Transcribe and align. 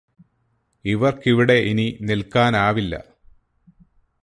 ഇവര്ക്കിവിടെ 0.85 1.57
ഇനി 1.63 1.85
നില്ക്കാനാവില്ല 2.01 2.93